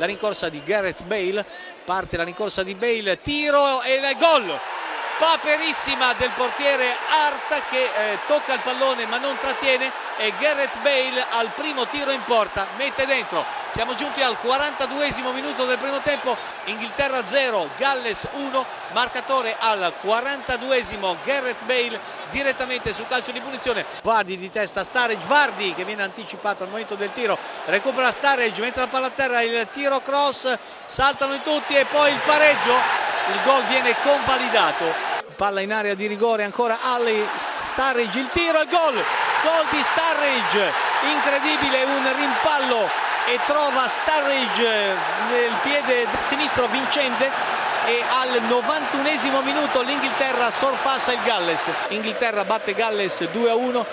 la 0.00 0.06
rincorsa 0.06 0.48
di 0.48 0.62
Gareth 0.64 1.04
Bale, 1.04 1.44
parte 1.84 2.16
la 2.16 2.24
rincorsa 2.24 2.62
di 2.62 2.74
Bale, 2.74 3.20
tiro 3.20 3.82
e 3.82 4.00
gol! 4.18 4.58
Paperissima 5.20 6.14
del 6.14 6.30
portiere 6.30 6.96
Arta 7.10 7.60
che 7.68 7.82
eh, 7.82 8.18
tocca 8.26 8.54
il 8.54 8.60
pallone 8.60 9.04
ma 9.04 9.18
non 9.18 9.36
trattiene 9.36 9.92
e 10.16 10.32
Gareth 10.38 10.78
Bale 10.78 11.22
al 11.32 11.48
primo 11.48 11.86
tiro 11.88 12.10
in 12.10 12.24
porta 12.24 12.66
mette 12.78 13.04
dentro. 13.04 13.44
Siamo 13.70 13.94
giunti 13.94 14.22
al 14.22 14.38
42 14.38 15.12
minuto 15.34 15.66
del 15.66 15.76
primo 15.76 16.00
tempo 16.00 16.34
Inghilterra 16.64 17.26
0 17.26 17.68
Galles 17.76 18.26
1 18.32 18.64
marcatore 18.92 19.54
al 19.58 19.92
42 20.00 20.84
Gareth 21.22 21.62
Bale 21.64 22.00
direttamente 22.30 22.94
su 22.94 23.04
calcio 23.06 23.30
di 23.30 23.40
punizione. 23.40 23.84
Vardi 24.02 24.38
di 24.38 24.48
testa 24.48 24.84
Starage 24.84 25.26
Vardi 25.26 25.74
che 25.74 25.84
viene 25.84 26.02
anticipato 26.02 26.62
al 26.62 26.70
momento 26.70 26.94
del 26.94 27.12
tiro 27.12 27.36
recupera 27.66 28.10
Starage 28.10 28.62
mentre 28.62 28.80
la 28.80 28.88
palla 28.88 29.08
a 29.08 29.10
terra 29.10 29.42
il 29.42 29.68
tiro 29.70 30.00
cross 30.00 30.56
saltano 30.86 31.34
in 31.34 31.42
tutti 31.42 31.74
e 31.74 31.84
poi 31.84 32.10
il 32.10 32.20
pareggio 32.24 32.72
il 32.72 33.42
gol 33.44 33.62
viene 33.64 33.94
convalidato 34.02 35.09
palla 35.36 35.60
in 35.60 35.72
area 35.72 35.94
di 35.94 36.06
rigore 36.06 36.44
ancora 36.44 36.78
Ali 36.82 37.26
Starridge 37.72 38.18
il 38.18 38.28
tiro 38.32 38.60
il 38.60 38.68
gol. 38.68 38.94
Gol 38.94 39.66
di 39.70 39.82
Starridge. 39.82 40.72
Incredibile 41.14 41.84
un 41.84 42.12
rimpallo 42.16 42.88
e 43.26 43.38
trova 43.46 43.88
Starridge 43.88 44.94
nel 45.30 45.52
piede 45.62 46.06
sinistro 46.24 46.66
vincente 46.66 47.30
e 47.86 48.02
al 48.20 48.42
91 48.42 49.40
minuto 49.42 49.82
l'Inghilterra 49.82 50.50
sorpassa 50.50 51.12
il 51.12 51.20
Galles. 51.24 51.70
Inghilterra 51.88 52.44
batte 52.44 52.74
Galles 52.74 53.26
2 53.30 53.50
a 53.50 53.54
1 53.54 53.86